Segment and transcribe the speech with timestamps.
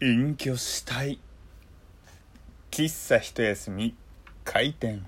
[0.00, 1.18] 隠居したい。
[2.70, 3.96] 喫茶一休み。
[4.44, 5.04] 開店。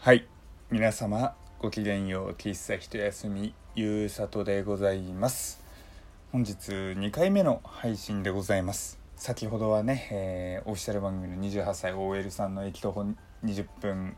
[0.00, 0.26] はい。
[0.72, 2.30] 皆様ごきげんよう。
[2.32, 3.54] 喫茶一休み。
[3.76, 5.62] ゆうさとでございます。
[6.32, 8.98] 本日2回目の配信でございます。
[9.14, 13.06] 先ほどはね、えーオフィシャル番組の28歳 OL さんの駅徒歩
[13.44, 14.16] 20分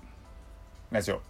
[0.91, 1.21] ラジオ。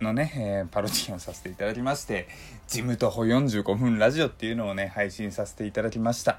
[0.00, 2.28] のね、えーパロディをさせていただきまして
[2.68, 6.38] 「ジム徒歩45分ラジオ」っていうのをね配信させていただきました。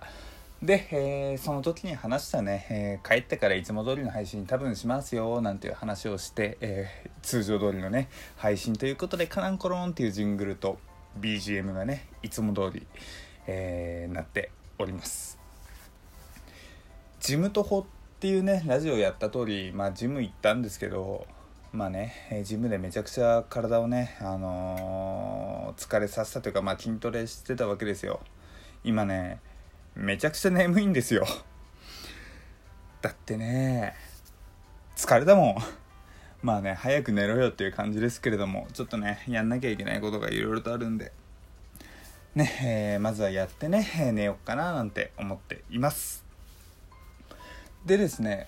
[0.61, 10.77] で、えーその時に話したね、えー帰ってからいつも通りの配信多分しますよなんていう話をして、えー通常通りのね配信ということでカランコロンっていうジングルと
[11.19, 12.85] BGM がねいつも通り、
[13.47, 15.39] えーなっております。
[17.19, 17.85] ジム徒歩っ
[18.19, 21.25] ていうねラジオやった通りまあジム行ったんですけど
[21.73, 28.19] まあねえジムでめちゃくちゃ体をねあのー疲れさせたというかまあ筋トレしてたわけですよ。
[28.83, 29.39] 今ね
[29.95, 31.25] めちゃくちゃ眠いんですよ。
[33.01, 33.95] だってね
[34.95, 35.55] 疲れたもん。
[36.41, 41.11] まあね早く寝ろよっていう感じですけれどもちょっとねやんなきゃいけないことがいろいろとあるんで。
[42.35, 46.23] ね、えーまずはやってねえ寝よっかななんて思っています。
[47.85, 48.47] でですね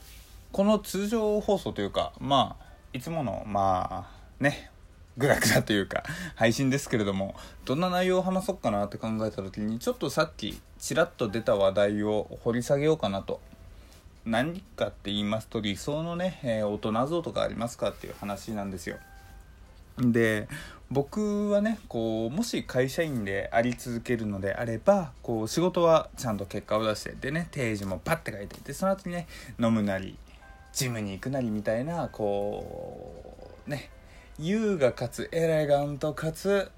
[0.52, 4.72] この通常放送というかまあいつものまあね
[5.18, 6.04] グダグダというか
[6.36, 13.42] 配信ですけれどもどんな内容を話そうかなって考えた時にちょっとさっきちらっと出た話題を掘り下げようかなと。
[14.26, 18.98] 何かって言いますと理想のね、えー大人像とかありますかっていう話なんですよ。
[19.98, 20.48] で
[20.92, 29.28] 僕はねこうもし会社員であり続けるのであればこう仕事はちゃんと結果を出してでね定時もパッて書いてでその後にね
[29.60, 30.17] 飲むなり
[30.73, 33.89] ジムに行くなりみたいなこうね
[34.38, 36.72] 優雅かつエレガントかつ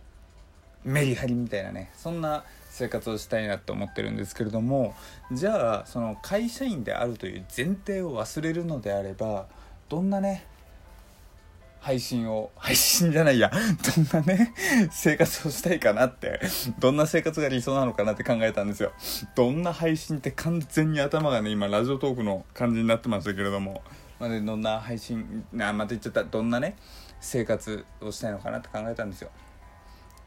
[0.83, 4.95] メリハリみたいなねそんな生活をしたいなと思ってるんですけれども
[5.31, 9.45] じゃあその会社員であるという前提を忘れるのであれば
[9.89, 10.45] どんなね
[11.81, 13.49] 配信を配信じゃないや。
[14.11, 14.53] どんなね
[14.91, 16.39] 生活をしたいかなって。
[16.77, 18.93] どんな生活が理想なのかなって考えたんですよ。
[19.35, 23.81] どんな配信って完全に頭がね今ラジオトークの感じになってましたけれども、
[24.19, 26.23] まあね、どんな配信あまた言っちゃった。
[26.23, 26.77] どんなね
[27.19, 29.31] 生活をしたいのかなって考えたんですよ。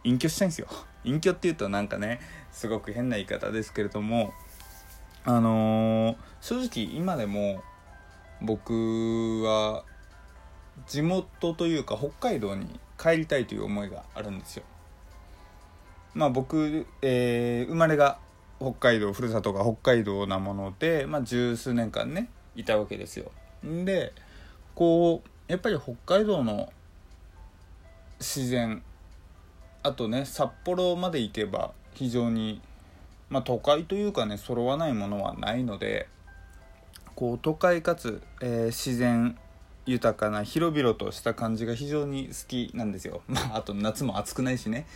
[0.02, 0.66] 隠居したいんですよ。
[1.04, 2.18] 隠居っていうとなんかね
[2.50, 4.34] すごく変な言い方ですけれども。
[5.26, 7.62] あのー正直今でも
[8.42, 9.84] 僕は
[10.86, 14.64] 地元というか北海道に帰りたいという思いがあるんですよ。
[16.14, 18.18] まあ僕、えー生まれが
[18.60, 23.30] 北海道ふるさとが北海道なもので、まあ、十数年間ねいたわけですよ。
[23.62, 24.12] で
[24.74, 26.72] こうやっぱり北海道の
[28.20, 28.82] 自然
[29.82, 32.60] あとね札幌まで行けば非常に、
[33.28, 36.08] まあ、都会というかね揃わないものはないので
[37.14, 39.36] こう都会かつ、えー自然
[39.86, 43.22] 豊かな広々とした感じが非常に好きなんですよ。
[43.28, 44.86] まあ、あと夏も暑くないしね。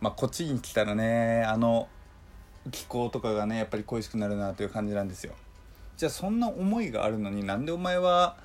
[0.00, 1.88] まあ、こっちに来たらね、あの
[2.70, 5.34] 気候とかがね、やっぱり恋しくなるなという感じなんですよ。
[5.96, 8.36] じゃあそんな思いがあるのになんでお前は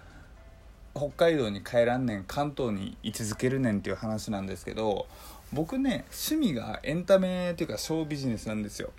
[0.95, 5.05] 北海道に帰らんねん関東に居続けるねんっていう話なんですけど
[5.51, 8.91] 僕ね趣味がエンタメっていうかショービジネスなんですよ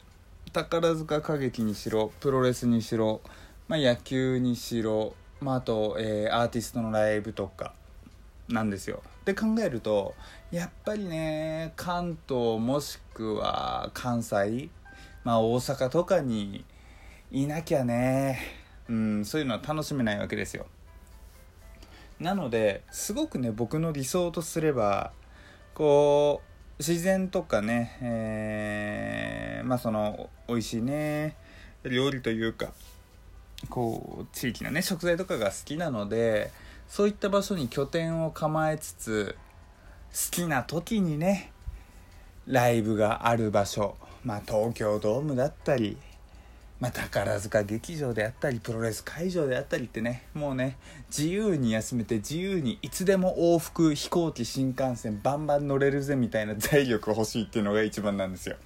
[0.52, 3.20] 宝塚歌劇にしろプロレスにしろ、
[3.66, 7.74] まあ、野球にしろ、まあ、あと、えーアーティストのライブとか
[8.48, 9.02] なんですよ。
[9.26, 10.14] で考えると
[10.50, 14.70] やっぱりね関東もしくは関西、
[15.22, 16.64] まあ、大阪とかに
[17.30, 18.38] いなきゃね、
[18.88, 20.66] うん、そういうのは楽しめないわけですよ。
[22.18, 25.12] なのですごくね僕の理想とすれば
[25.74, 26.40] こ
[26.78, 31.36] う自然とかね、えーまあその美味しいね
[31.82, 32.72] 料理というか
[33.66, 36.50] こう地域のね食材とかが好きなので
[36.88, 39.36] そういった場所に拠点を構えつつ
[40.12, 41.52] 好きな時にね
[42.46, 45.96] ライブがある場所まあ東京ドームだったり
[46.80, 50.76] まあ、宝塚劇場であったりプロレス会場であったりってねもうね
[51.08, 58.56] 自由に休めて自由にいつでも往復飛行機新幹線バンバン乗れるぜみたいな財力欲しいっていうのが一番なんですよ。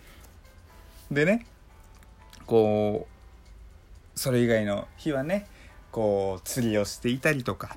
[1.10, 1.46] でね
[2.46, 3.17] こう
[4.18, 5.46] それ以外の日はね
[5.92, 7.76] こう釣りをしていたりとか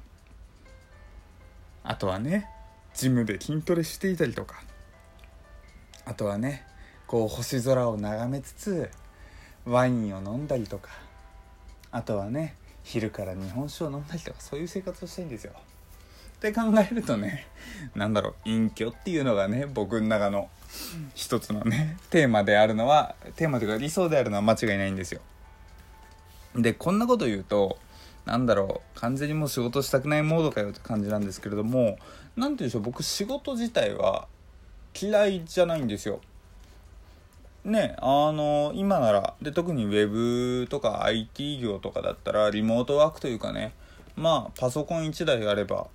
[1.84, 2.48] あとはね
[2.96, 4.64] ジムで筋トレしていたりとか
[6.04, 6.66] あとはね
[7.06, 8.90] こう星空を眺めつつ
[9.66, 10.90] ワインを飲んだりとか
[11.92, 15.54] あとはね昼から日本酒を飲んだりとかそういう生活をしたいんですよ。
[15.54, 17.46] って考えるとね
[17.94, 20.50] なんだろう隠居っていうのがね僕の中の
[21.14, 25.22] 一つのねテーマであるのはテーマというか理想であるのは間違いないんですよ。
[26.56, 27.78] でこんなこと言うと
[28.26, 31.98] なんだろう完全にもう仕事したくないモードかよって感じなんですけれども何て
[32.38, 34.28] 言うんでしょう僕仕事自体は
[35.00, 36.20] 嫌いじゃないんですよ。
[37.64, 43.74] ねあの今ならで特に Web とか IT 業とかだったらリモートワークというかね
[44.16, 45.88] まあパソコン1台あれば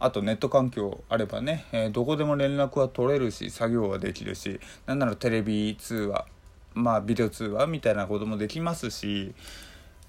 [0.00, 6.26] あとネット環境あればね、えー、どこでも連絡は取れるし作業はできるしなんならテレビ通話
[6.74, 9.32] まあビデオ通話みたいなこともできますし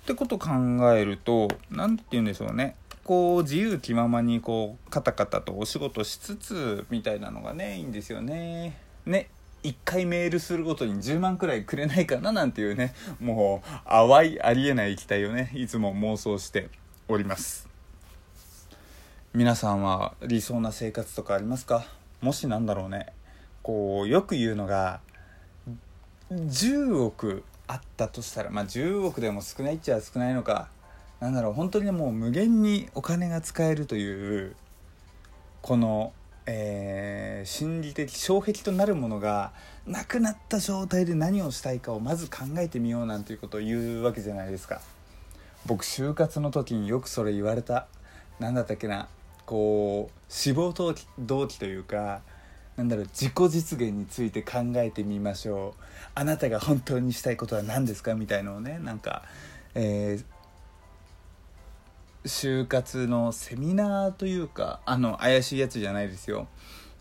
[0.04, 0.50] ってこと考
[0.94, 2.76] えると何て言うんでしょうね。
[3.06, 8.78] こう自由気ままにこうカタカタとお仕事しつつみたいなのがねいいんですよね。
[9.06, 9.30] ね。
[9.64, 12.94] 1回メールするごとに10万くらいくれないかななんていうね。
[13.22, 16.70] もう淡いありえない期待をねいつも妄想して
[17.08, 17.70] おります。
[19.34, 21.86] 皆さんは理想な生活とかありますか？
[22.20, 23.08] もしなんだろうね。
[23.62, 25.00] こうよく言うのが
[26.30, 30.70] 10億あったとしたらまあ10億でも少ないっちゃ少ないのか
[31.20, 34.56] なんだろう本当にもう無限にお金が使えるという
[35.62, 36.14] この
[36.46, 39.54] えー、心理的障壁となるものが
[39.88, 44.82] なくなった状態で何をしたいかをまず考えてみようなんていうことを言うわけじゃないですか。
[45.66, 47.88] 僕就活の時によくそれ言われた。
[48.40, 49.08] 何だったっけな
[49.46, 52.22] こう志望動機動機というか
[52.78, 55.84] なんだろう自己実現について考えてみましょう。
[56.16, 59.24] あなたが本当にしたいことは何ですかみたいのをねなんか、
[59.76, 66.48] えー、就活のセミナーというかあの怪しいやつじゃないですよ。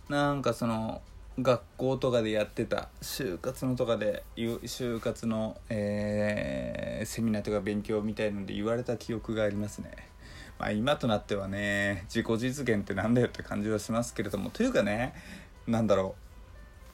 [0.08, 1.00] なんかその
[1.40, 9.90] 学校とかでやってた就活のとかで就活の、えー、セミナーとか勉強みたいので言われた記憶がありますね、
[10.58, 14.50] まあ、今となってはね自己実現ってなんだよって感じはしますけれども。
[14.50, 15.14] というかね
[15.66, 16.14] 何だろ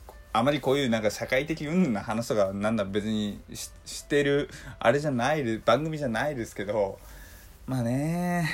[0.08, 0.12] う。
[0.32, 6.98] あまりこういうなんか社会的運な話とかなんだ別にしてるあれじゃない番組じゃないですけど。
[7.66, 8.48] まあね。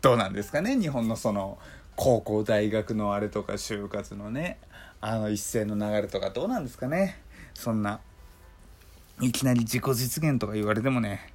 [0.00, 0.78] どうなんですかね。
[0.78, 1.58] 日本のその
[1.96, 4.58] 高校大学のあれとか就活のね。
[5.00, 6.30] あの一斉の流れとか。
[6.30, 7.20] どうなんですかね。
[7.54, 8.00] そんな。
[9.20, 11.32] いきなり自己実現とか言われてもね。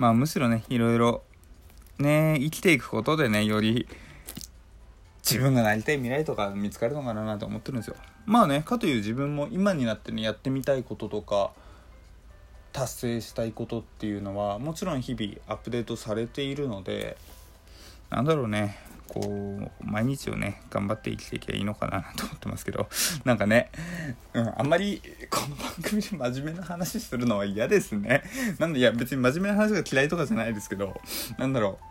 [0.00, 1.22] まあむしろねいろいろ
[1.98, 3.86] ね生きていくことでねより
[5.30, 7.96] 自分がなりたい未来とか見つかるのかなと思ってるんですよ。
[8.26, 11.52] まあねかという自分も今になってねやってみたいこととか
[12.72, 17.16] 達成したいことっていうのはもちろん日々アップデートされているので
[18.10, 22.88] なんだろうねこう毎日をね頑張って生きていけばいいのかなと思ってますけど
[23.24, 23.70] なんかね、
[24.34, 28.22] うん、あんまりこの番組で真面目な話するのは嫌ですね。
[28.58, 31.00] なんでいや別に真面目な話が嫌いとかじゃないですけど
[31.38, 31.84] なんだろう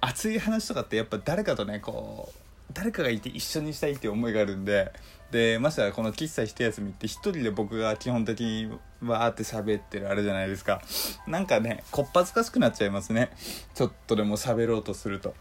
[0.00, 4.92] 熱い話とかってやっぱ誰かとねこう誰かがいて一緒にしたいっていう思いがあるんで
[5.30, 8.70] でましてやこの喫茶一休みって一人で僕が基本的に
[9.02, 10.82] わーって喋ってるあれじゃないですか。
[11.26, 13.30] なんかねこっぱずかしくなっちゃいますね。
[13.74, 15.34] ちょっとでも喋ろうとすると。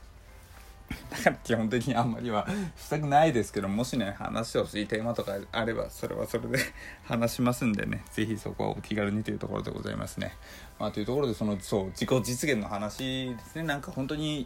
[1.10, 2.48] だから基本的にあんまりは
[2.78, 6.58] したくないですけどもしね話してほしいテーマとかあればそれはそれで
[7.06, 8.04] 話しますんでね。
[8.12, 10.34] 是非そこはお気軽にというところでございますね。
[10.78, 13.64] まあというところでそのそう自己実現の話ですね。
[13.64, 14.46] なんか本当に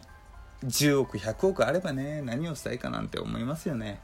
[0.64, 4.00] 10億100億あればね何をしたいかなんて思いますよね。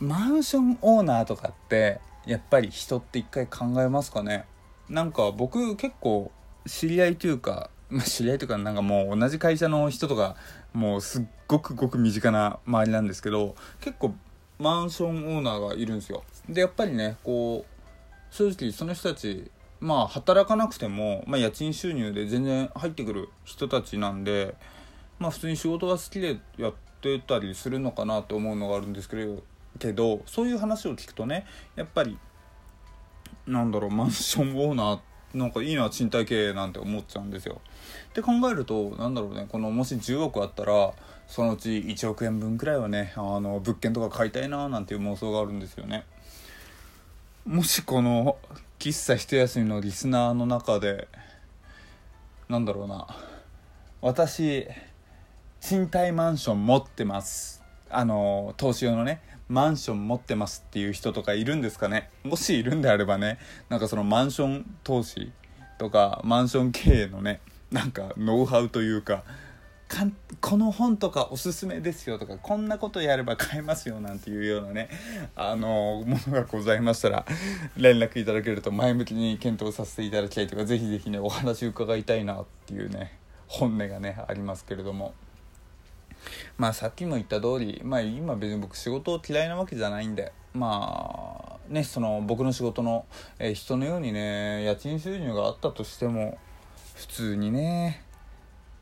[0.00, 4.44] マンションオーナーとかってやっぱり人って一回考えますかね。
[4.88, 6.30] なんか僕結構
[6.66, 10.36] 知り合いというか、まあ、知り合いというかなんかもう同じ会社の人とか
[10.72, 14.14] もうすっごくごく身近な周りなんですけど結構
[14.58, 16.22] マンションオーナーがいるんですよ。
[16.48, 24.54] でやっぱりねこう正直その人たちまあ働かなくても、まあ、家賃収入で全然入ってくる人たちなんで
[25.22, 29.42] まあ普通に仕事が好きでやってたりするのかなって思うのがあるんですけど
[29.78, 32.18] けどそういう話を聞くとねやっぱり
[33.46, 37.60] なんだろうマンションオーナーなんかいいな賃貸経営なんて思っちゃうんですよ。
[38.10, 40.92] って考えるとなんだろうねこのもし10億あったら
[41.26, 46.04] そのうち1億円分くらいはねあの物件とか買いたいななんていう妄想があるんですよね。
[47.46, 48.36] もしこの
[48.78, 51.08] 喫茶一休みのリスナーの中で
[52.48, 53.06] なんだろうな
[54.02, 54.66] 私
[55.62, 57.62] 賃貸マンション持ってます。
[57.88, 62.10] あの投資用のねマンション持ってますっていう人とかいるんですかね。
[62.24, 63.38] もしいるんであればね
[63.68, 65.30] なんかそのマンション投資
[65.78, 67.40] とかマンション経営のね
[67.70, 69.22] なんかノウハウというか
[69.86, 74.88] かんこの本とかおすすめですよとかこんなことやれば 買えますよなんていうようなね
[75.36, 77.24] あのものがございましたら
[77.76, 83.16] 連絡いただけると前向きに検討させていただきたいとかぜひぜひねお話伺いたいなっていうね
[83.46, 85.14] 本音がねありますけれども。
[86.56, 93.06] まあさっきも言った通りまあ今別に僕仕事を嫌いなわけじゃないんでまあねその僕の仕事の、
[93.38, 96.38] えー、人のようにね家賃収入があったとしても
[96.94, 98.04] 普通にね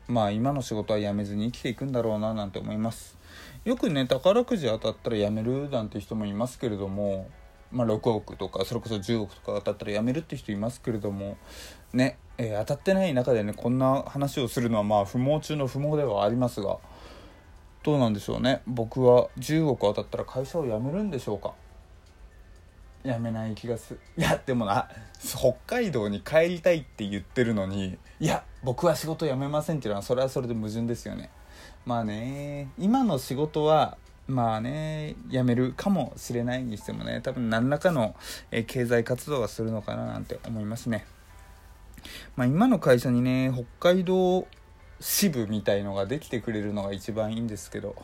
[0.07, 3.17] まあ今の仕事は辞めずに生きていくんだろうななんて思います。
[3.63, 7.29] よくね宝くじ当たったら辞めるなんて人もいますけれども
[7.71, 11.37] まあ、6億とかそれこそ10億とか当たったら辞めるって人いますけれども
[11.93, 16.77] ね、えー、当たってない中でねこんな話をするのはまあ不毛中の不毛ではありますが
[17.83, 18.61] どうなんでしょうね。
[18.67, 21.53] 僕は10億当たったら会社を辞めるんでしょうか。
[23.03, 23.99] 辞めない気がする。
[24.17, 24.87] いやでもな
[25.19, 31.31] 北海道に帰りたいって言ってるのにいや僕は仕事辞めませんっていうのはそれはそれで矛盾ですよね。
[31.85, 33.97] まあね今の仕事は
[34.27, 38.15] まあね辞めるかもしれないにしてもね多分何らかの、
[38.67, 41.05] 経済活動はするのかななんて思いますね。
[42.35, 44.47] まあ今の会社にね北海道
[45.01, 47.95] 支部みたいのができてくれるのが一番いいんですけど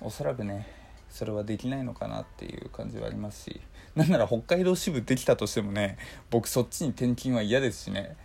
[0.00, 0.66] おそらくね
[1.10, 3.60] それはできないのかなっていう感じはありますし
[3.94, 5.98] なんなら北海道支部できたとしてもね
[6.30, 8.16] 僕そっちに転勤は嫌ですしね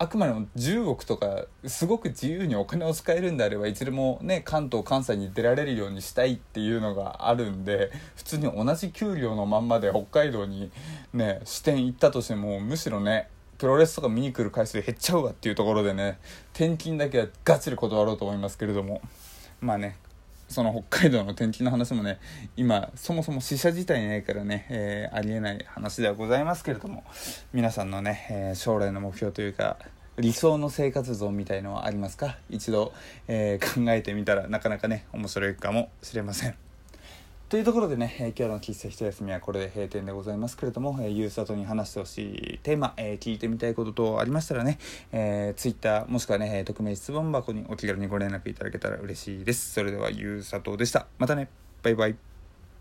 [0.00, 10.70] あくまでも10億とかすごく自由にお金を使えるんであればいつでもね関東関西に出られるようにしたいっていうのがあるんで普通に同じ給料のまんまで北海道に
[11.12, 16.18] ね支店行ったとしてもむしろねプロレスとか見に来る回数減っちゃうわっていうところでね
[16.54, 19.02] 転勤だけはがっちり断ろうと思いますけれども
[19.60, 19.96] まあね
[20.48, 22.18] その北海道の転勤の話もね
[22.56, 27.04] 今そもそも死者自体ないからね、えー、ありえない話ではございますけれども
[27.52, 29.76] 皆さんのね、えー、将来の目標というか
[30.18, 32.38] 理想の生活像みたいのはありますか？
[32.50, 32.92] 一度、
[33.28, 36.67] えー、考えてみたらなかなかね面白いかもしれません。
[37.48, 44.78] というところでね、えー、今日の喫茶一休みはこれで閉店でございますけれども、えー、ゆうさとに話してほしいテーマ、えー、聞いてみたいこととありましたらね、
[45.12, 49.72] えー、Twitter もしくはね、匿名質問箱にお気軽にご連絡いただけたら嬉しいです。
[49.72, 51.06] それではゆうさとでした。
[51.16, 51.48] またね、
[51.82, 52.27] バイバイ。